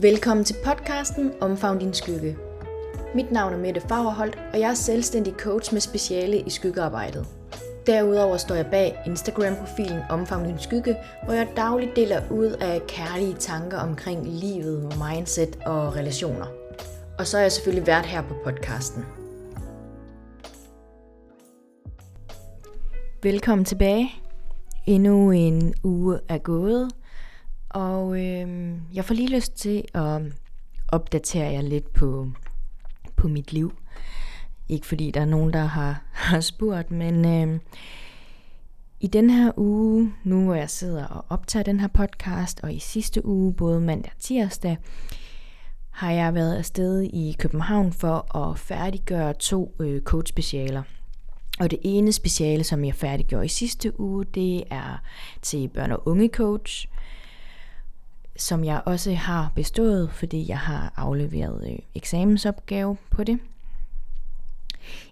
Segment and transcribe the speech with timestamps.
[0.00, 2.36] Velkommen til podcasten Omfavn din skygge.
[3.14, 7.26] Mit navn er Mette Fagerholt, og jeg er selvstændig coach med speciale i skyggearbejdet.
[7.86, 13.34] Derudover står jeg bag Instagram-profilen Omfavn din skygge, hvor jeg dagligt deler ud af kærlige
[13.34, 16.46] tanker omkring livet, mindset og relationer.
[17.18, 19.04] Og så er jeg selvfølgelig vært her på podcasten.
[23.22, 24.10] Velkommen tilbage.
[24.86, 26.90] Endnu en uge er gået,
[27.68, 30.22] og øh, jeg får lige lyst til at
[30.88, 32.30] opdatere jer lidt på,
[33.16, 33.72] på mit liv.
[34.68, 37.60] Ikke fordi der er nogen, der har, har spurgt, men øh,
[39.00, 42.78] i den her uge, nu hvor jeg sidder og optager den her podcast, og i
[42.78, 44.78] sidste uge, både mandag og tirsdag,
[45.90, 50.82] har jeg været afsted i København for at færdiggøre to øh, coach-specialer.
[51.60, 55.02] Og det ene speciale, som jeg færdiggjorde i sidste uge, det er
[55.42, 56.88] til børn- og unge coach,
[58.38, 63.38] som jeg også har bestået, fordi jeg har afleveret øh, eksamensopgave på det.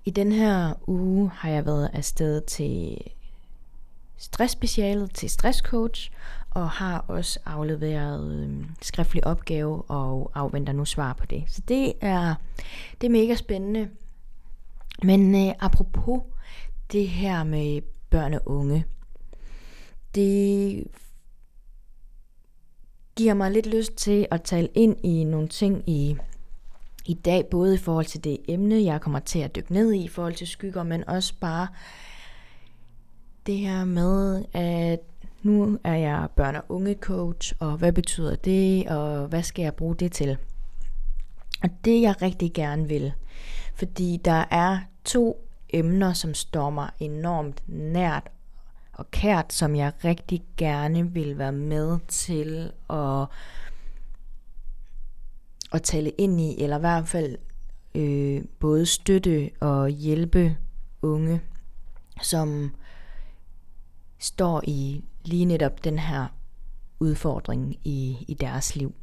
[0.05, 2.99] I den her uge har jeg været afsted til
[4.17, 6.11] stressspecialet, til stresscoach,
[6.51, 11.45] og har også afleveret øh, skriftlig opgave og afventer nu svar på det.
[11.47, 12.35] Så det er,
[13.01, 13.89] det er mega spændende.
[15.03, 16.23] Men øh, apropos
[16.93, 18.85] det her med børn og unge,
[20.15, 20.85] det
[23.17, 26.17] giver mig lidt lyst til at tale ind i nogle ting i,
[27.07, 30.05] i dag, både i forhold til det emne, jeg kommer til at dykke ned i,
[30.05, 31.69] i forhold til skygger, men også bare
[33.47, 35.01] det her med, at
[35.43, 39.75] nu er jeg børn- og unge coach, og hvad betyder det, og hvad skal jeg
[39.75, 40.37] bruge det til?
[41.63, 43.13] Og det jeg rigtig gerne vil,
[43.75, 48.31] fordi der er to emner, som står mig enormt nært
[48.95, 53.27] og kært, som jeg rigtig gerne vil være med til at,
[55.73, 57.39] at tale ind i, eller i hvert fald
[57.95, 60.57] øh, både støtte og hjælpe
[61.03, 61.41] unge,
[62.23, 62.75] som
[64.19, 66.27] står i lige netop den her
[67.01, 68.95] udfordring i, i deres liv.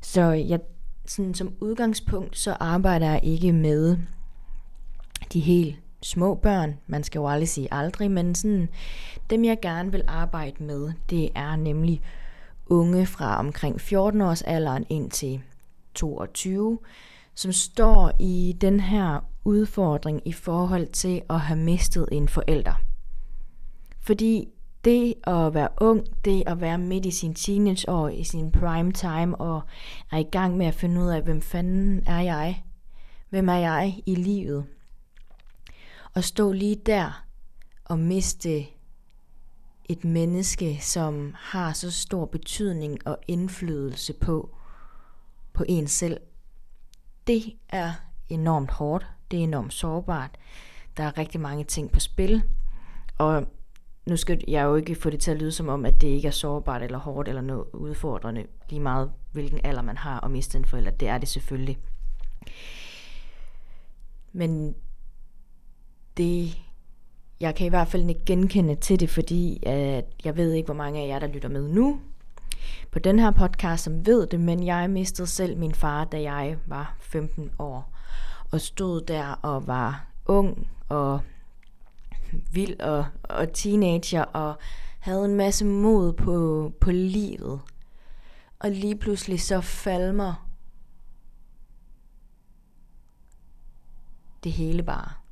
[0.00, 0.60] Så jeg,
[1.06, 3.98] sådan som udgangspunkt, så arbejder jeg ikke med
[5.32, 6.78] de helt små børn.
[6.86, 8.68] Man skal jo aldrig sige aldrig, men sådan,
[9.30, 12.00] dem jeg gerne vil arbejde med, det er nemlig
[12.66, 15.40] unge fra omkring 14 års alderen ind til
[15.94, 16.78] 22,
[17.34, 22.80] som står i den her udfordring i forhold til at have mistet en forælder.
[24.00, 24.48] Fordi
[24.84, 29.36] det at være ung, det at være midt i sin teenageår, i sin prime time,
[29.36, 29.60] og
[30.12, 32.62] er i gang med at finde ud af, hvem fanden er jeg?
[33.30, 34.64] Hvem er jeg i livet?
[36.16, 37.24] At stå lige der
[37.84, 38.66] og miste
[39.84, 44.56] et menneske, som har så stor betydning og indflydelse på,
[45.52, 46.20] på en selv,
[47.26, 47.92] det er
[48.28, 50.38] enormt hårdt, det er enormt sårbart.
[50.96, 52.42] Der er rigtig mange ting på spil,
[53.18, 53.46] og
[54.06, 56.28] nu skal jeg jo ikke få det til at lyde som om, at det ikke
[56.28, 60.58] er sårbart eller hårdt eller noget udfordrende, lige meget hvilken alder man har og miste
[60.58, 60.90] en forælder.
[60.90, 61.78] Det er det selvfølgelig.
[64.32, 64.74] Men
[66.16, 66.58] det,
[67.40, 70.74] jeg kan i hvert fald ikke genkende til det, fordi at jeg ved ikke, hvor
[70.74, 72.00] mange af jer, der lytter med nu
[72.90, 76.58] på den her podcast, som ved det, men jeg mistede selv min far, da jeg
[76.66, 77.92] var 15 år,
[78.52, 81.20] og stod der og var ung og
[82.52, 84.56] vild og, og teenager, og
[84.98, 87.60] havde en masse mod på, på livet.
[88.58, 90.48] Og lige pludselig så falmer
[94.44, 95.25] det hele bare.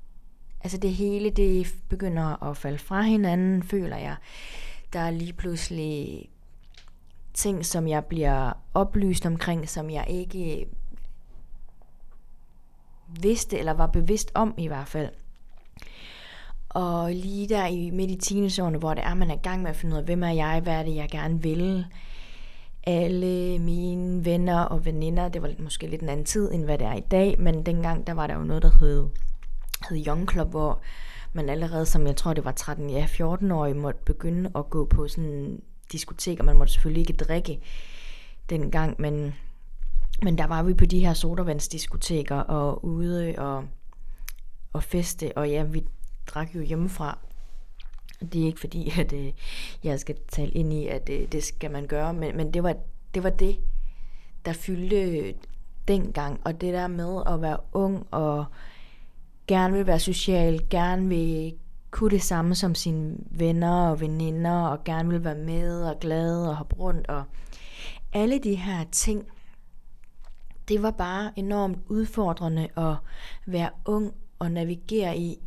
[0.64, 4.16] Altså det hele, det begynder at falde fra hinanden, føler jeg.
[4.92, 6.28] Der er lige pludselig
[7.34, 10.66] ting, som jeg bliver oplyst omkring, som jeg ikke
[13.20, 15.10] vidste, eller var bevidst om i hvert fald.
[16.69, 19.70] Og lige der i midt i teenageårene, hvor det er, man er i gang med
[19.70, 21.87] at finde ud af, hvem er jeg, hvad er det, jeg gerne vil.
[22.87, 26.87] Alle mine venner og veninder, det var måske lidt en anden tid, end hvad det
[26.87, 29.08] er i dag, men dengang, der var der jo noget, der hed
[29.88, 30.81] hed Young Club, hvor
[31.32, 34.84] man allerede som jeg tror det var 13 ja 14 år måtte begynde at gå
[34.84, 37.60] på sådan diskotek, og man måtte selvfølgelig ikke drikke
[38.50, 39.34] dengang, men,
[40.22, 43.64] men der var vi på de her sodavandsdiskoteker og ude og,
[44.72, 45.84] og feste, og ja, vi
[46.26, 47.19] drak jo hjemmefra.
[48.32, 49.32] Det er ikke fordi, at øh,
[49.84, 52.76] jeg skal tale ind i, at øh, det skal man gøre, men, men det, var,
[53.14, 53.56] det var det,
[54.44, 55.34] der fyldte
[55.88, 58.44] dengang, og det der med at være ung og
[59.46, 61.55] gerne vil være social, gerne vil
[61.91, 66.50] kunne det samme som sine venner og veninder, og gerne vil være med og glade
[66.50, 67.08] og hoppe rundt.
[67.08, 67.25] Og
[68.12, 69.26] alle de her ting,
[70.69, 72.94] det var bare enormt udfordrende at
[73.46, 75.38] være ung og navigere i,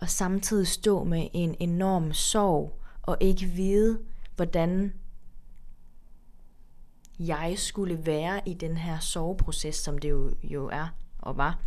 [0.00, 3.98] og samtidig stå med en enorm sorg, og ikke vide,
[4.36, 4.92] hvordan
[7.18, 10.86] jeg skulle være i den her soveproces, som det jo, jo er
[11.18, 11.58] og var.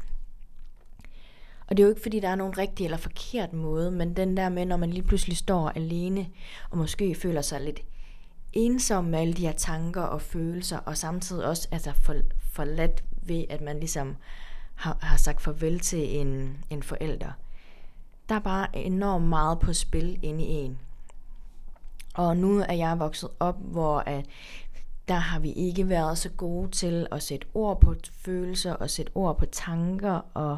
[1.71, 4.37] Og det er jo ikke fordi, der er nogen rigtig eller forkert måde, men den
[4.37, 6.27] der med, når man lige pludselig står alene,
[6.69, 7.79] og måske føler sig lidt
[8.53, 12.15] ensom med alle de her tanker og følelser, og samtidig også altså for,
[12.51, 14.17] forladt ved, at man ligesom
[14.75, 17.31] har, har sagt farvel til en, en forælder.
[18.29, 20.79] Der er bare enormt meget på spil inde i en.
[22.13, 24.25] Og nu er jeg vokset op, hvor at
[25.07, 29.11] der har vi ikke været så gode til at sætte ord på følelser og sætte
[29.15, 30.57] ord på tanker og,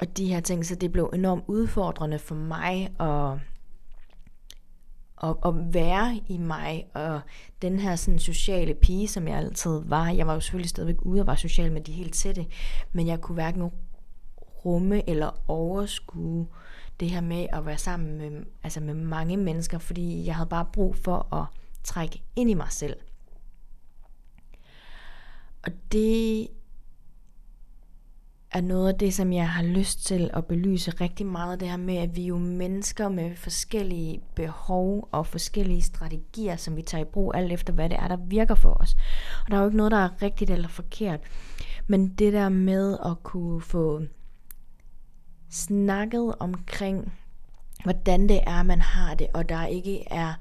[0.00, 0.66] og de her ting.
[0.66, 3.38] Så det blev enormt udfordrende for mig at,
[5.22, 7.20] at, at være i mig og
[7.62, 10.10] den her sådan sociale pige, som jeg altid var.
[10.10, 12.46] Jeg var jo selvfølgelig stadigvæk ude og var social med de helt tætte,
[12.92, 13.70] men jeg kunne hverken
[14.64, 16.46] rumme eller overskue
[17.00, 20.66] det her med at være sammen med, altså med mange mennesker, fordi jeg havde bare
[20.72, 21.46] brug for at
[21.84, 22.96] trække ind i mig selv.
[25.62, 26.48] Og det
[28.54, 31.76] er noget af det, som jeg har lyst til at belyse rigtig meget, det her
[31.76, 37.02] med, at vi er jo mennesker med forskellige behov og forskellige strategier, som vi tager
[37.04, 38.96] i brug, alt efter hvad det er, der virker for os.
[39.44, 41.20] Og der er jo ikke noget, der er rigtigt eller forkert.
[41.86, 44.02] Men det der med at kunne få
[45.50, 47.12] snakket omkring,
[47.82, 50.34] hvordan det er, man har det, og der ikke er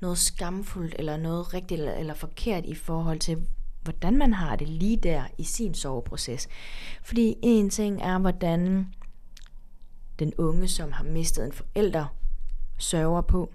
[0.00, 3.46] noget skamfuldt eller noget rigtigt eller, eller forkert i forhold til,
[3.82, 6.48] hvordan man har det lige der i sin soveproces.
[7.02, 8.86] Fordi en ting er, hvordan
[10.18, 12.06] den unge, som har mistet en forælder,
[12.78, 13.52] sørger på.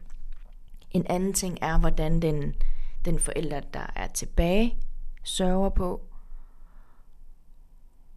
[0.92, 2.56] En anden ting er, hvordan den,
[3.06, 4.76] den forælder, der er tilbage,
[5.24, 6.02] sørger på.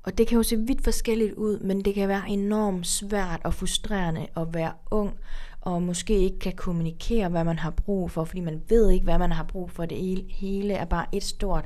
[0.03, 3.55] Og det kan jo se vidt forskelligt ud, men det kan være enormt svært og
[3.55, 5.19] frustrerende at være ung,
[5.61, 9.19] og måske ikke kan kommunikere, hvad man har brug for, fordi man ved ikke, hvad
[9.19, 9.87] man har brug for.
[9.87, 11.65] Det hele er bare et stort,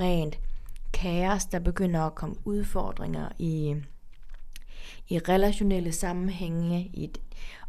[0.00, 0.38] rent
[0.92, 3.74] kaos, der begynder at komme udfordringer i,
[5.08, 7.10] i relationelle sammenhænge i,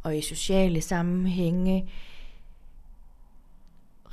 [0.04, 1.90] og i sociale sammenhænge.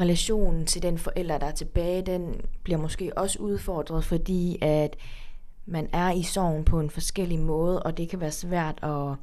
[0.01, 4.97] Relationen til den forælder, der er tilbage, den bliver måske også udfordret, fordi at
[5.67, 9.17] man er i sorgen på en forskellig måde, og det kan være svært at,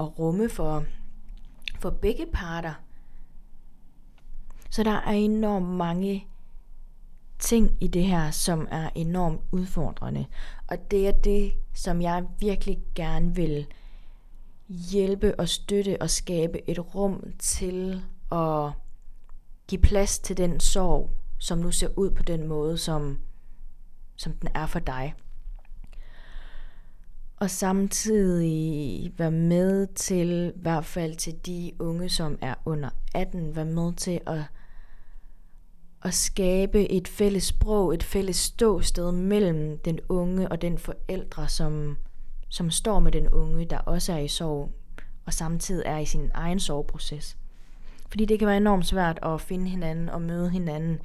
[0.00, 0.84] at rumme for,
[1.80, 2.74] for begge parter.
[4.70, 6.26] Så der er enormt mange
[7.38, 10.26] ting i det her, som er enormt udfordrende.
[10.66, 13.66] Og det er det, som jeg virkelig gerne vil
[14.68, 18.72] hjælpe og støtte og skabe et rum til at
[19.68, 23.18] give plads til den sorg, som nu ser ud på den måde, som,
[24.16, 25.14] som den er for dig
[27.40, 33.56] og samtidig være med til, i hvert fald til de unge, som er under 18,
[33.56, 34.40] være med til at,
[36.02, 41.96] at skabe et fælles sprog, et fælles ståsted mellem den unge og den forældre, som,
[42.48, 44.72] som står med den unge, der også er i sorg,
[45.26, 47.36] og samtidig er i sin egen sorgproces.
[48.08, 50.98] Fordi det kan være enormt svært at finde hinanden og møde hinanden,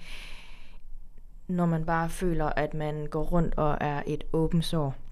[1.48, 5.05] når man bare føler, at man går rundt og er et åbent sår.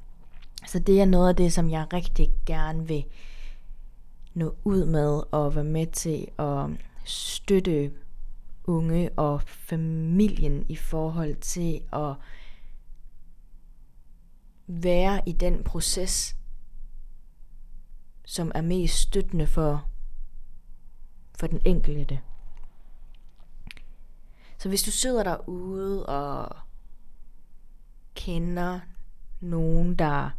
[0.67, 3.05] Så det er noget af det, som jeg rigtig gerne vil
[4.33, 6.69] nå ud med og være med til at
[7.05, 7.93] støtte
[8.63, 12.15] unge og familien i forhold til at
[14.67, 16.35] være i den proces,
[18.25, 19.87] som er mest støttende for,
[21.39, 22.19] for den enkelte.
[24.57, 26.55] Så hvis du sidder derude og
[28.15, 28.79] kender
[29.39, 30.29] nogen, der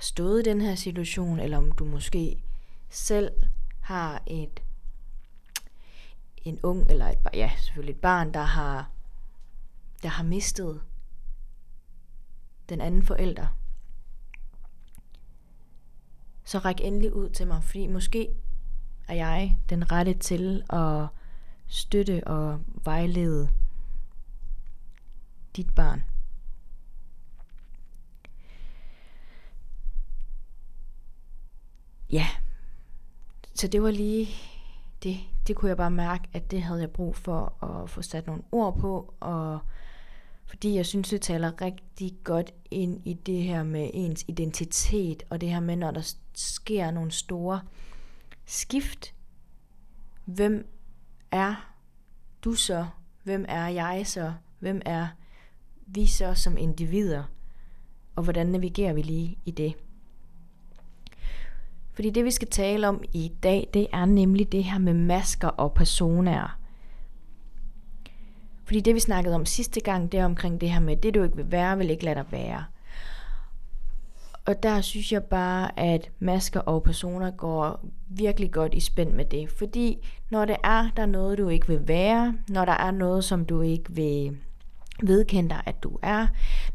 [0.00, 2.42] har stået i den her situation, eller om du måske
[2.88, 3.30] selv
[3.80, 4.62] har et
[6.36, 8.90] en ung, eller et, ja, selvfølgelig et barn, der har,
[10.02, 10.80] der har mistet
[12.68, 13.46] den anden forælder.
[16.44, 18.28] Så ræk endelig ud til mig, fordi måske
[19.08, 21.06] er jeg den rette til at
[21.66, 23.50] støtte og vejlede
[25.56, 26.09] dit barn.
[32.12, 32.26] Ja,
[33.54, 34.28] så det var lige
[35.02, 35.16] det.
[35.46, 38.42] Det kunne jeg bare mærke, at det havde jeg brug for at få sat nogle
[38.52, 39.58] ord på, og
[40.46, 45.40] fordi jeg synes, det taler rigtig godt ind i det her med ens identitet, og
[45.40, 47.60] det her med, når der sker nogle store
[48.46, 49.14] skift.
[50.24, 50.66] Hvem
[51.30, 51.74] er
[52.44, 52.86] du så?
[53.22, 54.32] Hvem er jeg så?
[54.58, 55.08] Hvem er
[55.86, 57.24] vi så som individer?
[58.16, 59.74] Og hvordan navigerer vi lige i det?
[61.92, 65.48] Fordi det vi skal tale om i dag, det er nemlig det her med masker
[65.48, 66.58] og personer.
[68.64, 71.22] Fordi det vi snakkede om sidste gang, det er omkring det her med, det du
[71.22, 72.64] ikke vil være, vil ikke lade dig være.
[74.46, 79.24] Og der synes jeg bare, at masker og personer går virkelig godt i spænd med
[79.24, 79.50] det.
[79.50, 83.24] Fordi når det er, der er noget, du ikke vil være, når der er noget,
[83.24, 84.36] som du ikke vil
[85.02, 86.26] vedkende dig, at du er,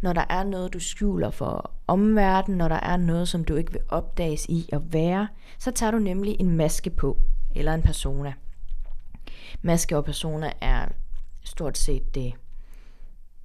[0.02, 3.72] når der er noget, du skjuler for omverdenen, når der er noget, som du ikke
[3.72, 5.27] vil opdages i at være,
[5.60, 7.20] så tager du nemlig en maske på,
[7.56, 8.34] eller en persona.
[9.62, 10.88] Maske og persona er
[11.44, 12.34] stort set det,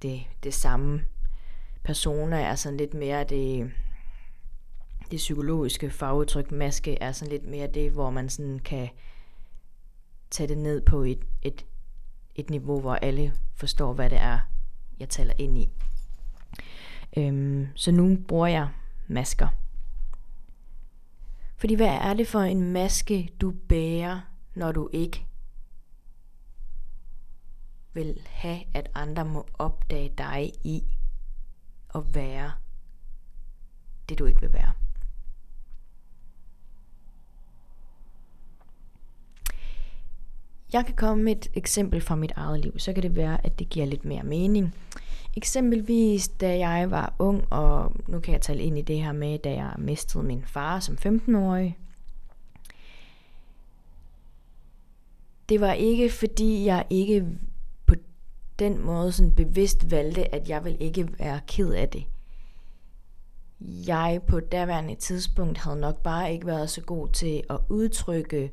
[0.01, 1.01] det, det samme.
[1.83, 3.71] Persona er sådan lidt mere det,
[5.11, 6.51] det psykologiske fagudtryk.
[6.51, 8.89] Maske er sådan lidt mere det, hvor man sådan kan
[10.31, 11.65] tage det ned på et, et,
[12.35, 14.39] et niveau, hvor alle forstår, hvad det er,
[14.99, 15.69] jeg taler ind i.
[17.17, 18.69] Øhm, så nu bruger jeg
[19.07, 19.47] masker.
[21.57, 24.21] Fordi hvad er det for en maske, du bærer,
[24.55, 25.25] når du ikke
[27.93, 30.83] vil have, at andre må opdage dig i
[31.95, 32.51] at være
[34.09, 34.71] det, du ikke vil være?
[40.73, 43.59] Jeg kan komme med et eksempel fra mit eget liv, så kan det være, at
[43.59, 44.75] det giver lidt mere mening.
[45.37, 49.39] Eksempelvis, da jeg var ung, og nu kan jeg tale ind i det her med,
[49.39, 51.77] da jeg mistede min far som 15-årig.
[55.49, 57.27] Det var ikke, fordi jeg ikke
[57.85, 57.95] på
[58.59, 62.03] den måde sådan bevidst valgte, at jeg vil ikke være ked af det.
[63.87, 68.51] Jeg på daværende tidspunkt havde nok bare ikke været så god til at udtrykke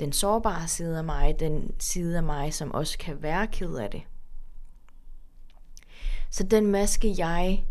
[0.00, 3.90] den sårbare side af mig, den side af mig, som også kan være ked af
[3.90, 4.02] det.
[6.36, 7.66] Så den maske, jeg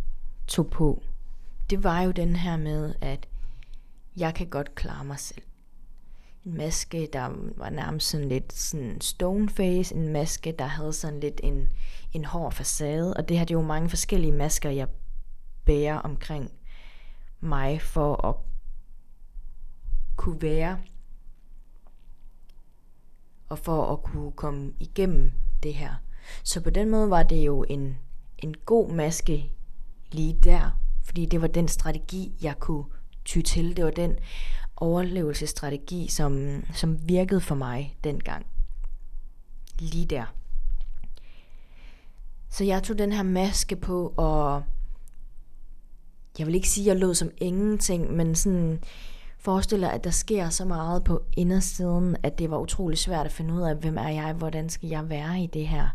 [0.48, 1.04] tog på,
[1.70, 3.28] det var jo den her med, at
[4.18, 5.44] jeg kan godt klare mig selv.
[6.46, 11.20] En maske, der var nærmest sådan lidt sådan stone face, en maske, der havde sådan
[11.20, 11.70] lidt en,
[12.14, 14.88] en hård facade, og det har jo mange forskellige masker, jeg
[15.66, 16.52] bærer omkring
[17.40, 18.36] mig for at
[20.16, 20.80] kunne være
[23.50, 25.32] og for at kunne komme igennem
[25.64, 25.94] det her.
[26.44, 27.98] Så på den måde var det jo en,
[28.46, 29.52] en god maske
[30.12, 32.86] lige der, fordi det var den strategi, jeg kunne
[33.26, 33.78] ty til.
[33.78, 34.16] Det var den
[34.78, 38.46] overlevelsesstrategi, som, som virkede for mig dengang.
[39.80, 40.36] Lige der.
[42.50, 44.64] Så jeg tog den her maske på, og
[46.40, 48.80] jeg vil ikke sige, at jeg lå som ingenting, men sådan,
[49.46, 53.54] forestiller, at der sker så meget på indersiden, at det var utrolig svært at finde
[53.54, 55.90] ud af, hvem er jeg, hvordan skal jeg være i det her.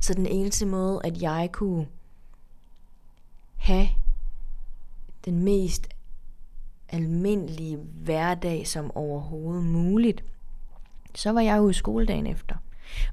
[0.00, 1.86] Så den eneste måde, at jeg kunne
[3.56, 3.88] have
[5.24, 5.88] den mest
[6.88, 10.24] almindelige hverdag som overhovedet muligt,
[11.14, 12.56] så var jeg jo i skoledagen efter.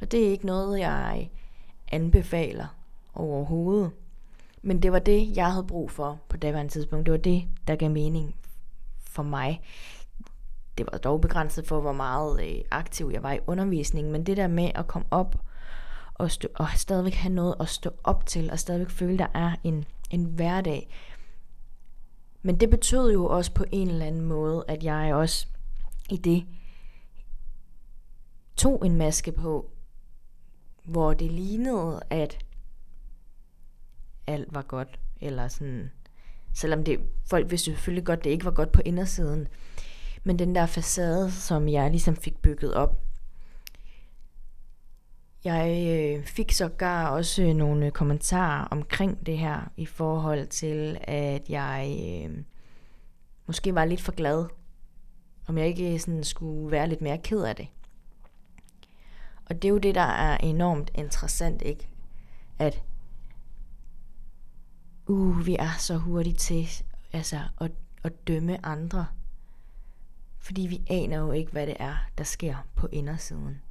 [0.02, 1.30] Og det er ikke noget, jeg
[1.92, 2.68] anbefaler
[3.14, 3.92] overhovedet.
[4.62, 7.06] Men det var det, jeg havde brug for på daværende tidspunkt.
[7.06, 8.36] Det var det, der gav mening
[9.02, 9.62] for mig.
[10.78, 14.38] Det var dog begrænset for, hvor meget øh, aktiv jeg var i undervisningen, men det
[14.38, 15.36] der med at komme op
[16.20, 19.56] og, stå, og stadigvæk have noget at stå op til, og stadigvæk føle, der er
[19.64, 20.90] en, en hverdag.
[22.42, 25.48] Men det betød jo også på en eller anden måde, at jeg også
[26.10, 26.46] i det
[28.56, 29.72] tog en maske på,
[30.84, 32.46] hvor det lignede, at
[34.28, 35.92] alt var godt, eller sådan,
[36.54, 39.48] Selvom det, folk vidste selvfølgelig godt, det ikke var godt på indersiden.
[40.24, 43.02] Men den der facade, som jeg ligesom fik bygget op,
[45.44, 50.98] jeg øh, fik sågar også øh, nogle øh, kommentarer omkring det her, i forhold til,
[51.02, 52.44] at jeg øh,
[53.48, 54.46] måske var lidt for glad,
[55.48, 57.68] om jeg ikke øh, sådan skulle være lidt mere ked af det.
[59.46, 61.90] Og det er jo det, der er enormt interessant, ikke?
[62.60, 62.84] At
[65.08, 66.70] uh, vi er så hurtige til
[67.14, 67.72] altså, at,
[68.04, 69.08] at dømme andre.
[70.38, 73.62] Fordi vi aner jo ikke, hvad det er, der sker på indersiden.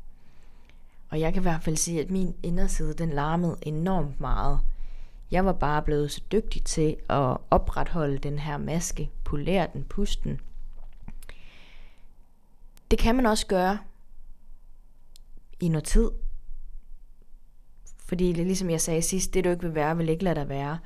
[1.10, 4.60] Og jeg kan i hvert fald sige, at min inderside, den larmede enormt meget.
[5.30, 10.40] Jeg var bare blevet så dygtig til at opretholde den her maske, polere den, pusten.
[12.90, 13.78] Det kan man også gøre
[15.60, 16.10] i noget tid.
[17.98, 20.78] Fordi ligesom jeg sagde sidst, det du ikke vil være, vil ikke lade dig være.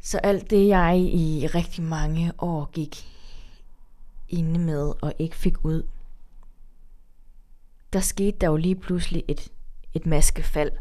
[0.00, 3.08] Så alt det, jeg i rigtig mange år gik
[4.28, 5.82] inde med og ikke fik ud,
[7.92, 9.52] der skete der jo lige pludselig et,
[9.94, 10.72] et maskefald.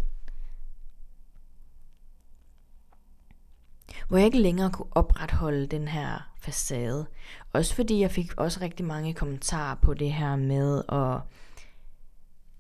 [4.07, 7.05] Hvor jeg ikke længere kunne opretholde den her facade.
[7.53, 11.21] Også fordi jeg fik også rigtig mange kommentarer på det her med, og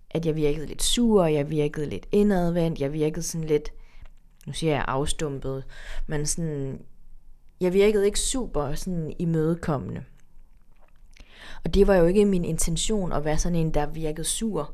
[0.09, 3.69] at jeg virkede lidt sur, jeg virkede lidt indadvendt, jeg virkede sådan lidt,
[4.47, 5.63] nu siger jeg afstumpet,
[6.07, 6.81] men sådan,
[7.61, 10.03] jeg virkede ikke super sådan imødekommende.
[11.67, 14.73] Og det var jo ikke min intention at være sådan en, der virkede sur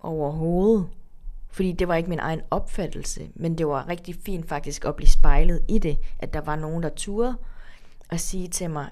[0.00, 0.88] overhovedet.
[1.48, 5.08] Fordi det var ikke min egen opfattelse, men det var rigtig fint faktisk at blive
[5.08, 7.36] spejlet i det, at der var nogen, der turde
[8.10, 8.88] at sige til mig,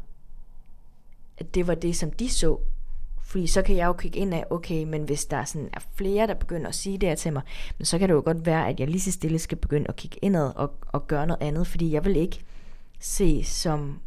[1.38, 2.58] at det var det, som de så.
[3.22, 6.26] Fordi så kan jeg jo kigge ind af, okay, men hvis der sådan er flere,
[6.26, 7.42] der begynder at sige det her til mig,
[7.78, 9.96] men så kan det jo godt være, at jeg lige så stille skal begynde at
[9.96, 12.44] kigge indad og, og gøre noget andet, fordi jeg vil ikke
[13.00, 14.00] se som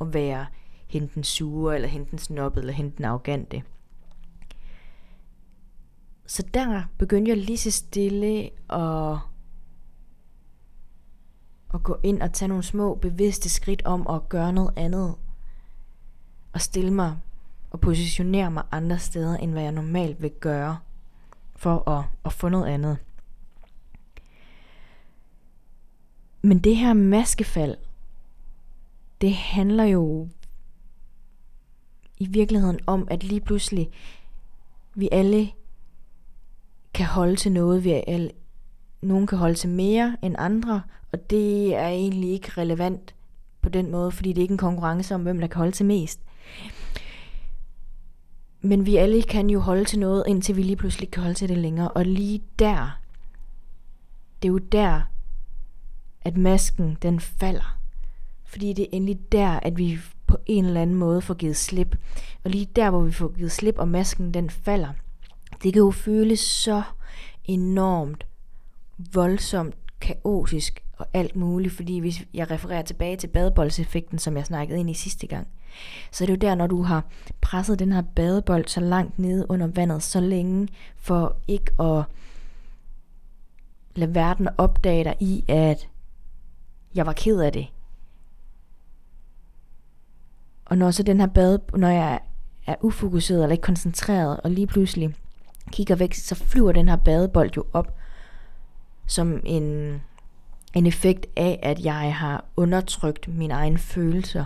[0.00, 0.46] at være
[0.86, 3.62] hende den sure, eller hende den snobbede, eller hende den arrogante.
[6.26, 9.18] Så der begyndte jeg lige så stille at,
[11.74, 15.14] at gå ind og tage nogle små bevidste skridt om at gøre noget andet.
[16.52, 17.16] Og stille mig
[17.70, 20.78] og positionere mig andre steder, end hvad jeg normalt vil gøre,
[21.56, 22.98] for at, at få noget andet.
[26.42, 27.76] Men det her maskefald,
[29.20, 30.28] det handler jo
[32.18, 33.90] i virkeligheden om, at lige pludselig
[34.94, 35.50] vi alle
[36.94, 38.30] kan holde til noget, vi alle,
[39.02, 43.14] nogen kan holde til mere end andre, og det er egentlig ikke relevant
[43.62, 45.86] på den måde, fordi det er ikke en konkurrence om, hvem der kan holde til
[45.86, 46.20] mest.
[48.60, 51.48] Men vi alle kan jo holde til noget, indtil vi lige pludselig kan holde til
[51.48, 51.88] det længere.
[51.88, 53.00] Og lige der,
[54.42, 55.02] det er jo der,
[56.22, 57.78] at masken den falder.
[58.44, 59.98] Fordi det er endelig der, at vi
[60.34, 61.96] på en eller anden måde får givet slip.
[62.44, 64.88] Og lige der, hvor vi får givet slip, og masken den falder,
[65.62, 66.82] det kan jo føles så
[67.44, 68.26] enormt
[69.12, 74.80] voldsomt, kaotisk og alt muligt, fordi hvis jeg refererer tilbage til badeboldseffekten, som jeg snakkede
[74.80, 75.48] ind i sidste gang,
[76.10, 77.04] så er det jo der, når du har
[77.40, 82.04] presset den her badebold så langt nede under vandet så længe, for ikke at
[83.94, 85.88] lade verden opdage dig i, at
[86.94, 87.66] jeg var ked af det.
[90.64, 92.20] Og når så den her bade, når jeg
[92.66, 95.14] er ufokuseret eller ikke koncentreret, og lige pludselig
[95.72, 97.96] kigger væk, så flyver den her badebold jo op
[99.06, 100.00] som en,
[100.74, 104.44] en effekt af, at jeg har undertrykt mine egne følelser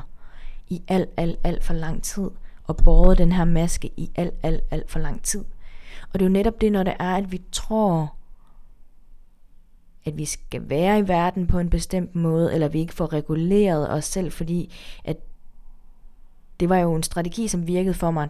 [0.68, 2.30] i alt, alt, alt for lang tid,
[2.64, 5.44] og båret den her maske i alt, alt, alt for lang tid.
[6.12, 8.14] Og det er jo netop det, når det er, at vi tror,
[10.04, 13.90] at vi skal være i verden på en bestemt måde, eller vi ikke får reguleret
[13.90, 15.16] os selv, fordi at
[16.60, 18.28] det var jo en strategi, som virkede for mig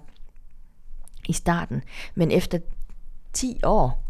[1.29, 1.83] i starten.
[2.15, 2.59] Men efter
[3.33, 4.05] 10 år,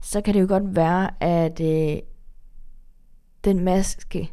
[0.00, 1.98] så kan det jo godt være, at øh,
[3.44, 4.30] den maske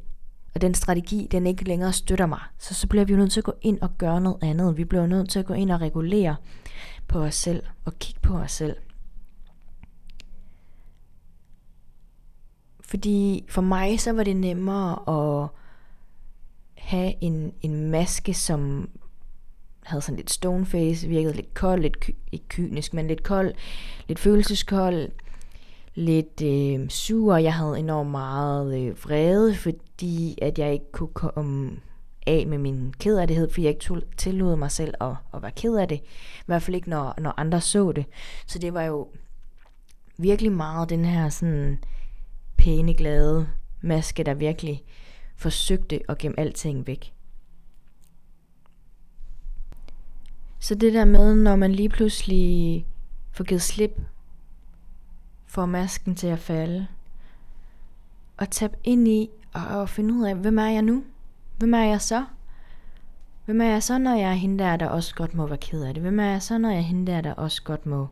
[0.56, 2.40] og den strategi, den ikke længere støtter mig.
[2.58, 4.78] Så så bliver vi jo nødt til at gå ind og gøre noget andet.
[4.78, 6.36] Vi bliver nødt til at gå ind og regulere
[7.08, 8.76] på os selv og kigge på os selv.
[12.82, 15.50] Fordi for mig så var det nemmere at
[16.88, 18.90] have en, en maske, som
[19.84, 23.54] havde sådan lidt stone face, virkede lidt kold, lidt ky- ikke kynisk, men lidt kold,
[24.08, 25.10] lidt følelseskold,
[25.96, 27.38] lidt øh, sur.
[27.38, 31.72] Jeg havde enormt meget øh, vrede, fordi at jeg ikke kunne komme
[32.28, 35.76] af med min kederlighed, fordi jeg ikke tog, tillod mig selv at, at være ked
[35.76, 35.98] af det.
[36.40, 38.06] I hvert fald ikke, når, når andre så det.
[38.46, 39.08] Så det var jo
[40.18, 41.80] virkelig meget den her sådan
[42.58, 43.48] pæne, glade
[43.82, 44.84] maske, der virkelig
[45.38, 47.14] forsøgte at gemme alting væk.
[50.60, 52.86] Så det der med, når man lige pludselig
[53.32, 54.02] får givet slip,
[55.46, 56.88] får masken til at falde,
[58.38, 61.04] og tab ind i og finde ud af, hvem er jeg nu?
[61.58, 62.26] Hvem er jeg så?
[63.46, 65.84] Hvem er jeg så, når jeg er hende der, der også godt må være ked
[65.84, 66.04] af det?
[66.04, 68.08] Hvem er jeg så, når jeg er hende der, der også godt må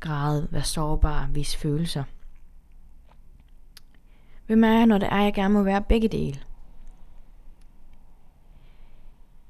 [0.00, 2.04] græde, være sårbar, vise følelser?
[4.46, 6.38] Hvem er jeg, når det er, jeg gerne må være begge dele?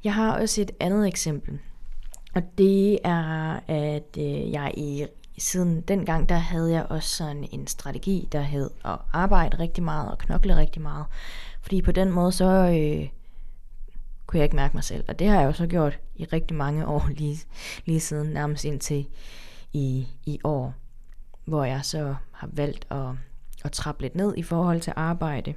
[0.05, 1.59] Jeg har også et andet eksempel.
[2.35, 5.07] Og det er, at øh, jeg i
[5.39, 10.11] siden dengang, der havde jeg også sådan en strategi, der hed at arbejde rigtig meget
[10.11, 11.07] og knokle rigtig meget.
[11.61, 13.09] Fordi på den måde, så øh,
[14.27, 15.05] kunne jeg ikke mærke mig selv.
[15.09, 17.39] Og det har jeg jo så gjort i rigtig mange år, lige,
[17.85, 19.07] lige siden nærmest indtil
[19.73, 20.75] i, i år,
[21.45, 23.09] hvor jeg så har valgt at,
[23.65, 25.55] at trappe lidt ned i forhold til arbejde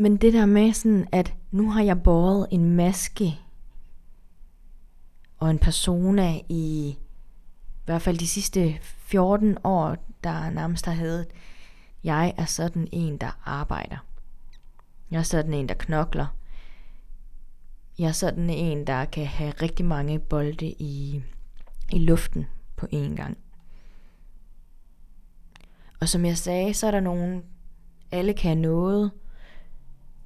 [0.00, 3.38] men det der med sådan, at nu har jeg båret en maske
[5.38, 11.26] og en persona i i hvert fald de sidste 14 år, der nærmest har heddet,
[12.04, 13.96] jeg er sådan en, der arbejder.
[15.10, 16.26] Jeg er sådan en, der knokler.
[17.98, 21.22] Jeg er sådan en, der kan have rigtig mange bolde i,
[21.92, 23.38] i luften på én gang.
[26.00, 27.42] Og som jeg sagde, så er der nogen,
[28.12, 29.10] alle kan noget,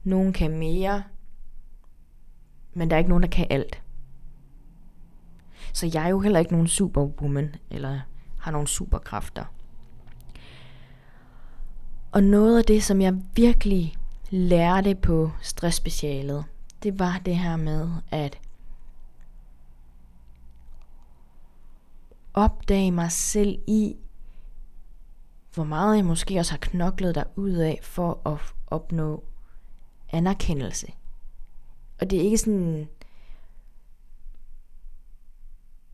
[0.05, 1.03] nogen kan mere,
[2.75, 3.83] men der er ikke nogen, der kan alt.
[5.73, 8.01] Så jeg er jo heller ikke nogen superwoman, eller
[8.38, 9.45] har nogen superkræfter.
[12.12, 13.97] Og noget af det, som jeg virkelig
[14.31, 16.45] lærte på stressspecialet,
[16.83, 18.38] det var det her med at
[22.35, 23.97] opdage mig selv i,
[25.55, 29.25] hvor meget jeg måske også har knoklet der ud af for at opnå
[30.14, 30.87] anerkendelse.
[32.00, 32.88] Og det er ikke sådan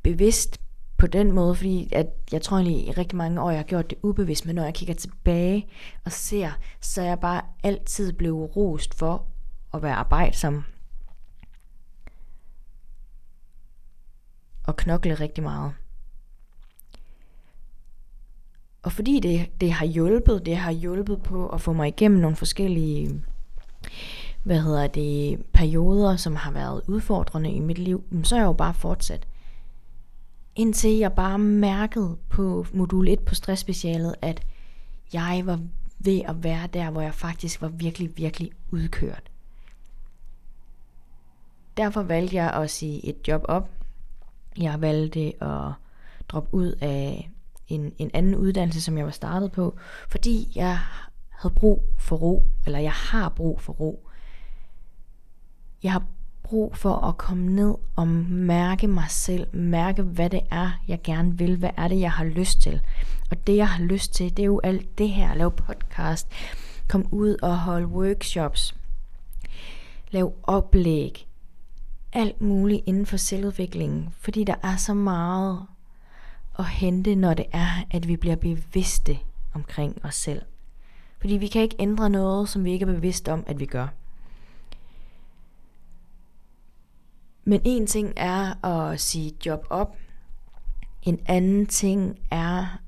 [0.02, 0.60] bevidst
[0.98, 3.90] på den måde, fordi at jeg tror egentlig i rigtig mange år, jeg har gjort
[3.90, 5.68] det ubevidst, men når jeg kigger tilbage
[6.04, 9.26] og ser, så er jeg bare altid blevet rost for
[9.74, 10.64] at være arbejdsom.
[14.66, 15.72] Og knokle rigtig meget.
[18.82, 22.36] Og fordi det, det har hjulpet, det har hjulpet på at få mig igennem nogle
[22.36, 23.22] forskellige
[24.42, 28.52] hvad hedder det, perioder, som har været udfordrende i mit liv, så er jeg jo
[28.52, 29.26] bare fortsat.
[30.56, 34.42] Indtil jeg bare mærkede på modul 1 på stressspecialet, at
[35.12, 35.60] jeg var
[35.98, 39.30] ved at være der, hvor jeg faktisk var virkelig, virkelig udkørt.
[41.76, 43.70] Derfor valgte jeg at sige et job op.
[44.58, 45.72] Jeg valgte at
[46.28, 47.30] droppe ud af
[47.68, 49.76] en, en anden uddannelse, som jeg var startet på,
[50.08, 50.78] fordi jeg
[51.40, 54.08] havde brug for ro, eller jeg har brug for ro.
[55.82, 56.02] Jeg har
[56.42, 61.38] brug for at komme ned og mærke mig selv, mærke hvad det er, jeg gerne
[61.38, 62.80] vil, hvad er det, jeg har lyst til.
[63.30, 66.28] Og det, jeg har lyst til, det er jo alt det her, lave podcast,
[66.88, 68.74] komme ud og holde workshops,
[70.10, 71.26] lave oplæg,
[72.12, 75.66] alt muligt inden for selvudviklingen, fordi der er så meget
[76.58, 79.18] at hente, når det er, at vi bliver bevidste
[79.54, 80.42] omkring os selv.
[81.20, 83.88] Fordi vi kan ikke ændre noget, som vi ikke er bevidst om, at vi gør.
[87.44, 89.96] Men en ting er at sige job op.
[91.02, 92.80] En anden ting er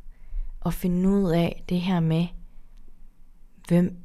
[0.66, 2.26] at finde ud af det her med,
[3.68, 3.96] hvem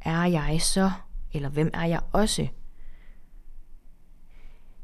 [0.00, 0.90] er jeg så?
[1.32, 2.48] Eller hvem er jeg også?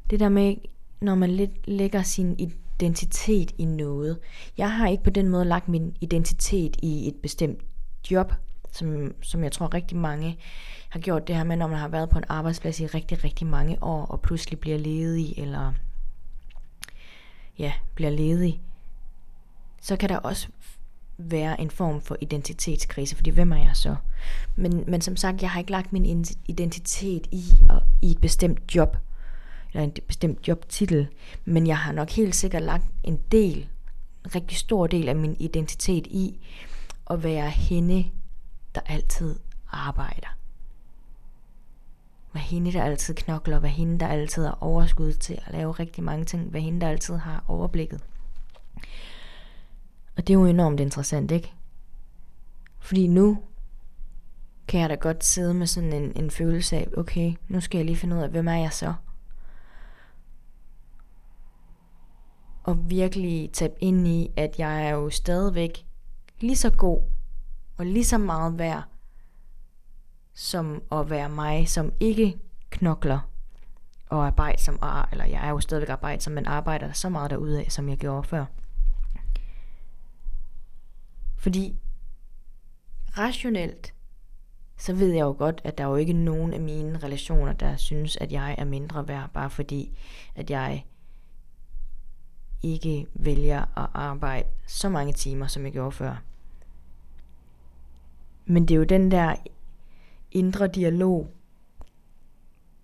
[0.09, 0.55] Det der med,
[1.01, 4.19] når man lidt lægger sin identitet i noget.
[4.57, 7.61] Jeg har ikke på den måde lagt min identitet i et bestemt
[8.11, 8.33] job,
[8.75, 10.37] som, som jeg tror rigtig mange
[10.89, 13.47] har gjort det her med, når man har været på en arbejdsplads i rigtig, rigtig
[13.47, 15.73] mange år, og pludselig bliver ledig, eller
[17.59, 18.61] ja, bliver ledig,
[19.81, 20.47] så kan der også
[21.17, 23.95] være en form for identitetskrise, fordi hvem er jeg så?
[24.55, 28.75] Men, men som sagt, jeg har ikke lagt min identitet i, og, i et bestemt
[28.75, 28.97] job,
[29.73, 31.07] eller en bestemt jobtitel,
[31.45, 33.57] men jeg har nok helt sikkert lagt en del,
[34.25, 36.39] en rigtig stor del af min identitet i
[37.09, 38.05] at være hende,
[38.75, 39.39] der altid
[39.71, 40.37] arbejder.
[42.31, 46.03] Hvad hende, der altid knokler, hvad hende, der altid har overskud til at lave rigtig
[46.03, 48.03] mange ting, hvad hende, der altid har overblikket.
[50.17, 51.53] Og det er jo enormt interessant, ikke?
[52.79, 53.43] Fordi nu
[54.67, 57.85] kan jeg da godt sidde med sådan en, en følelse af, okay, nu skal jeg
[57.85, 58.93] lige finde ud af, hvem er jeg så?
[62.63, 65.85] Og virkelig tabe ind i, at jeg er jo stadigvæk
[66.39, 67.01] lige så god
[67.77, 68.83] og lige så meget værd
[70.33, 72.37] som at være mig, som ikke
[72.69, 73.19] knokler
[74.09, 74.79] og arbejde som
[75.11, 78.27] eller jeg er jo stadigvæk arbejdsom, men arbejder så meget derude af, som jeg gjorde
[78.27, 78.45] før.
[81.37, 81.75] Fordi
[83.17, 83.93] rationelt,
[84.77, 87.75] så ved jeg jo godt, at der er jo ikke nogen af mine relationer, der
[87.75, 89.99] synes, at jeg er mindre værd, bare fordi,
[90.35, 90.85] at jeg
[92.63, 96.15] ikke vælger at arbejde så mange timer, som jeg gjorde før.
[98.45, 99.35] Men det er jo den der
[100.31, 101.29] indre dialog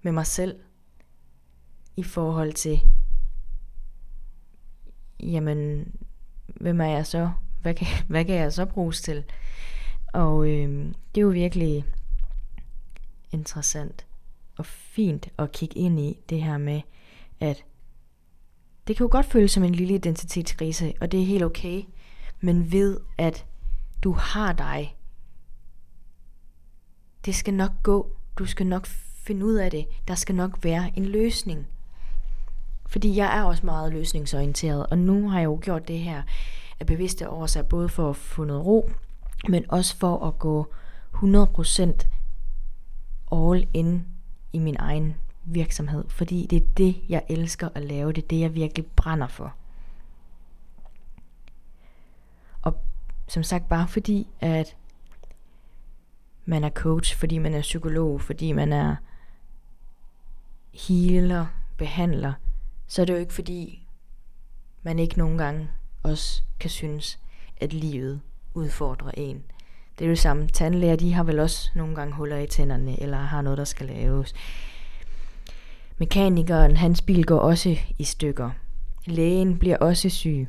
[0.01, 0.59] med mig selv
[1.97, 2.81] i forhold til,
[5.19, 5.91] jamen,
[6.47, 7.31] hvem er jeg så?
[7.61, 9.23] Hvad kan, hvad kan jeg så bruges til?
[10.13, 11.85] Og øh, det er jo virkelig
[13.31, 14.05] interessant
[14.57, 16.81] og fint at kigge ind i det her med,
[17.39, 17.65] at
[18.87, 21.83] det kan jo godt føles som en lille identitetskrise, og det er helt okay,
[22.41, 23.45] men ved at
[24.03, 24.95] du har dig
[27.25, 28.11] det skal nok gå.
[28.39, 28.87] Du skal nok
[29.23, 29.87] finde ud af det.
[30.07, 31.67] Der skal nok være en løsning.
[32.87, 36.21] Fordi jeg er også meget løsningsorienteret, og nu har jeg jo gjort det her
[36.79, 38.91] af bevidste årsager, både for at få noget ro,
[39.49, 40.73] men også for at gå
[41.15, 42.07] 100%
[43.31, 44.05] all in
[44.53, 48.39] i min egen virksomhed, fordi det er det, jeg elsker at lave, det er det,
[48.39, 49.53] jeg virkelig brænder for.
[52.61, 52.81] Og
[53.27, 54.75] som sagt, bare fordi, at
[56.45, 58.95] man er coach, fordi man er psykolog, fordi man er
[60.73, 61.45] healer,
[61.77, 62.33] behandler,
[62.87, 63.87] så er det jo ikke fordi,
[64.83, 65.67] man ikke nogen gange
[66.03, 67.19] også kan synes,
[67.57, 68.21] at livet
[68.53, 69.43] udfordrer en.
[69.99, 70.47] Det er jo det samme.
[70.47, 73.87] Tandlæger, de har vel også nogle gange huller i tænderne, eller har noget, der skal
[73.87, 74.33] laves.
[75.97, 78.49] Mekanikeren, hans bil går også i stykker.
[79.05, 80.47] Lægen bliver også syg.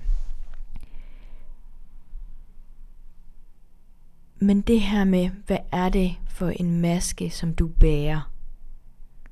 [4.43, 8.33] Men det her med, hvad er det for en maske, som du bærer?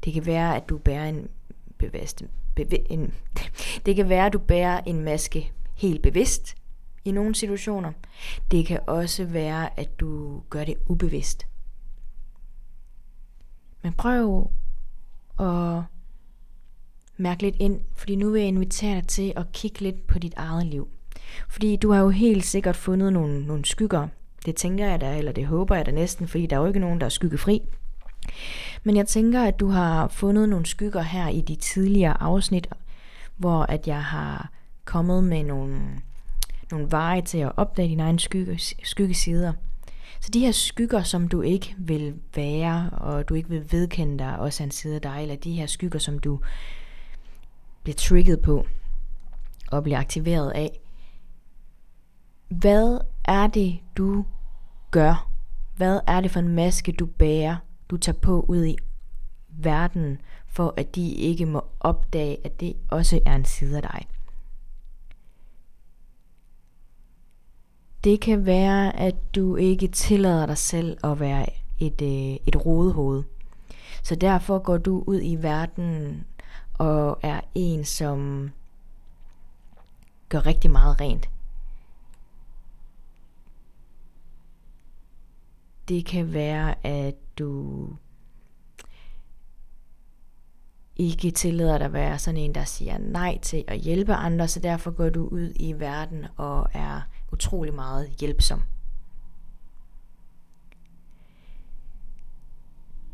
[0.05, 1.29] Det kan være, at du bærer en
[1.79, 2.23] bevidst,
[2.57, 3.15] bevi, en,
[3.87, 6.55] det kan være, at du bærer en maske helt bevidst
[7.05, 7.93] i nogle situationer.
[8.51, 11.47] Det kan også være, at du gør det ubevidst.
[13.83, 14.51] Men prøv
[15.41, 15.83] at
[17.17, 20.35] mærke lidt ind, fordi nu vil jeg invitere dig til at kigge lidt på dit
[20.37, 20.89] eget liv.
[21.49, 24.09] Fordi du har jo helt sikkert fundet nogle, nogle skygger.
[24.47, 26.81] Det tænker jeg da, eller det håber jeg da næsten, fordi der er jo ikke
[26.81, 27.63] nogen, der er skyggefri.
[28.85, 32.69] Men jeg tænker, at du har fundet nogle skygger her i de tidligere afsnit,
[33.37, 34.51] hvor at jeg har
[34.85, 35.81] kommet med nogle,
[36.71, 39.53] nogle veje til at opdage dine egne skygge, skyggesider.
[40.21, 44.39] Så de her skygger, som du ikke vil være, og du ikke vil vedkende dig
[44.39, 46.41] også en side af dig, eller de her skygger, som du
[47.83, 48.67] bliver trigget på
[49.71, 50.81] og bliver aktiveret af.
[52.49, 52.99] Hvad
[53.31, 54.25] er det, du
[54.91, 55.31] gør?
[55.77, 57.57] Hvad er det for en maske, du bærer,
[57.91, 58.77] du tager på ud i
[59.49, 64.07] verden, for at de ikke må opdage, at det også er en side af dig?
[68.05, 71.47] Det kan være, at du ikke tillader dig selv at være
[71.79, 73.23] et, øh, et rodehoved.
[74.03, 76.25] Så derfor går du ud i verden
[76.75, 78.51] og er en, som
[80.29, 81.29] gør rigtig meget rent.
[85.91, 87.89] Det kan være, at du
[90.97, 94.61] ikke tillader dig at være sådan en, der siger nej til at hjælpe andre, så
[94.61, 97.01] derfor går du ud i verden og er
[97.33, 98.63] utrolig meget hjælpsom.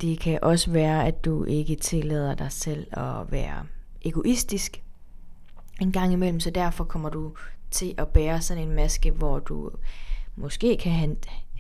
[0.01, 3.67] Det kan også være, at du ikke tillader dig selv at være
[4.03, 4.83] egoistisk
[5.81, 7.37] en gang imellem, så derfor kommer du
[7.71, 9.71] til at bære sådan en maske, hvor du
[10.37, 10.93] måske kan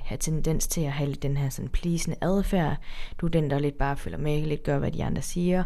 [0.07, 2.77] have, tendens til at have den her sådan plisende adfærd.
[3.19, 5.65] Du er den, der lidt bare følger med, lidt gør, hvad de andre siger,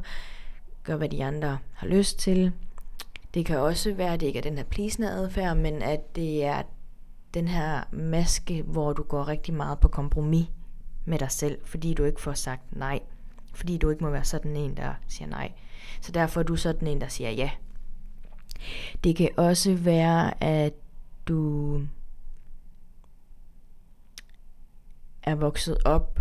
[0.85, 2.53] gør, hvad de andre har lyst til.
[3.35, 6.45] Det kan også være, at det ikke er den her plisende adfærd, men at det
[6.45, 6.63] er
[7.35, 10.47] den her maske, hvor du går rigtig meget på kompromis
[11.05, 13.01] med dig selv, fordi du ikke får sagt nej.
[13.55, 15.53] Fordi du ikke må være sådan en, der siger nej.
[16.01, 17.51] Så derfor er du sådan en, der siger ja.
[19.05, 20.73] Det kan også være, at
[21.29, 21.81] du
[25.23, 26.21] er vokset op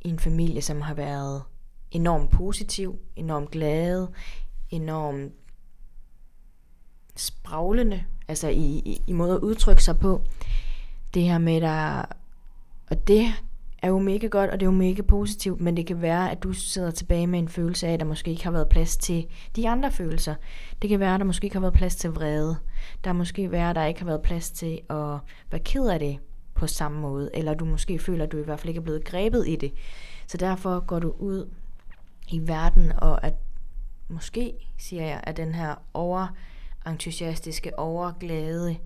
[0.00, 1.42] i en familie, som har været
[1.90, 4.10] enormt positiv, enormt glade,
[4.70, 5.32] enormt
[7.16, 10.22] spraglende, altså i, i, i måde at udtrykke sig på.
[11.14, 12.04] Det her med, der
[12.90, 13.26] og det
[13.82, 16.42] er jo mega godt, og det er jo mega positivt, men det kan være, at
[16.42, 19.26] du sidder tilbage med en følelse af, at der måske ikke har været plads til
[19.56, 20.34] de andre følelser.
[20.82, 22.56] Det kan være, at der måske ikke har været plads til vrede.
[23.04, 25.18] Der måske være, at der ikke har været plads til at
[25.50, 26.18] være ked af det
[26.54, 29.04] på samme måde, eller du måske føler, at du i hvert fald ikke er blevet
[29.04, 29.72] grebet i det.
[30.26, 31.50] Så derfor går du ud
[32.28, 33.34] i verden, og at
[34.08, 38.76] måske, siger jeg, at den her overentusiastiske, overglade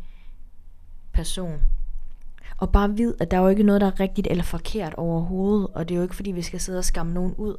[1.12, 1.62] person,
[2.56, 5.68] og bare vid, at der er jo ikke noget, der er rigtigt eller forkert overhovedet.
[5.74, 7.56] Og det er jo ikke, fordi vi skal sidde og skamme nogen ud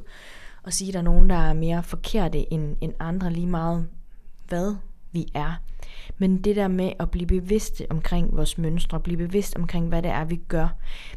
[0.62, 3.88] og sige, at der er nogen, der er mere forkerte end, end andre lige meget,
[4.48, 4.74] hvad
[5.12, 5.52] vi er.
[6.18, 10.10] Men det der med at blive bevidste omkring vores mønstre, blive bevidst omkring, hvad det
[10.10, 10.68] er, vi gør,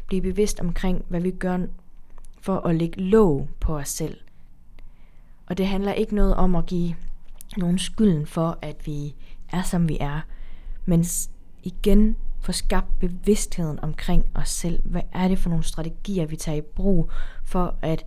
[0.06, 1.58] blive bevidst omkring, hvad vi gør
[2.40, 4.18] for at lægge låg på os selv.
[5.46, 6.94] Og det handler ikke noget om at give
[7.56, 9.14] nogen skylden for, at vi
[9.52, 10.20] er, som vi er,
[10.84, 11.04] men
[11.62, 14.82] igen få skabt bevidstheden omkring os selv.
[14.84, 17.10] Hvad er det for nogle strategier, vi tager i brug
[17.44, 18.04] for, at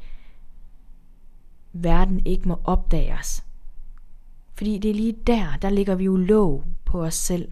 [1.74, 3.44] verden ikke må opdage os?
[4.58, 7.52] Fordi det er lige der, der ligger vi jo låg på os selv.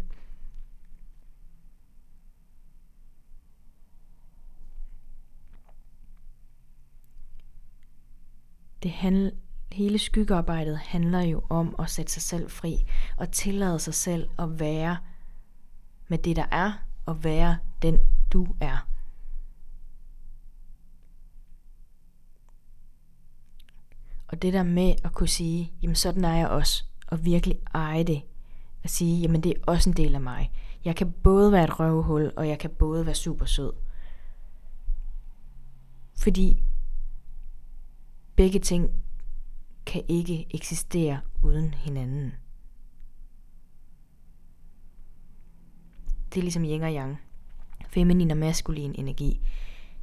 [8.84, 9.32] Det handler,
[9.72, 12.86] hele skyggearbejdet handler jo om at sætte sig selv fri
[13.18, 14.98] og tillade sig selv at være
[16.08, 16.72] med det, der er,
[17.06, 18.00] og være den,
[18.34, 18.88] du er.
[24.28, 28.04] Og det der med at kunne sige, jamen sådan er jeg også, og virkelig eje
[28.04, 28.22] det,
[28.84, 30.52] at sige, jamen det er også en del af mig.
[30.86, 33.74] Jeg kan både være et røvhul, og jeg kan både være super sød.
[36.18, 36.64] Fordi
[38.36, 38.92] begge ting
[39.86, 42.34] kan ikke eksistere uden hinanden.
[46.34, 47.18] Det er ligesom yin og yang.
[47.90, 49.42] Feminin og maskulin energi.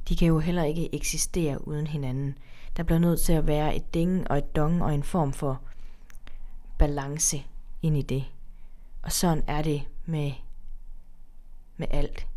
[0.09, 2.37] De kan jo heller ikke eksistere uden hinanden.
[2.77, 5.61] Der bliver nødt til at være et ding og et dong og en form for
[6.77, 7.43] balance
[7.81, 8.23] ind i det.
[9.01, 10.31] Og sådan er det med,
[11.77, 12.27] med alt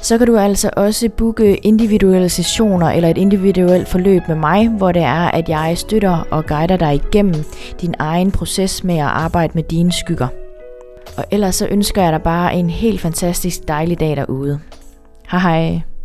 [0.00, 4.92] så kan du altså også booke individuelle sessioner eller et individuelt forløb med mig, hvor
[4.92, 7.44] det er, at jeg støtter og guider dig igennem
[7.80, 10.28] din egen proces med at arbejde med dine skygger.
[11.16, 14.60] Og ellers så ønsker jeg dig bare en helt fantastisk dejlig dag derude.
[15.30, 15.97] Hej hej.